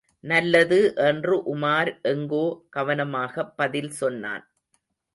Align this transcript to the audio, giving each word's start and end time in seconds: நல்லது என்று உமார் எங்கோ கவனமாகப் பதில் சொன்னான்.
நல்லது 0.23 0.93
என்று 0.95 1.55
உமார் 1.55 1.91
எங்கோ 2.01 2.43
கவனமாகப் 2.75 3.53
பதில் 3.55 3.91
சொன்னான். 3.91 4.45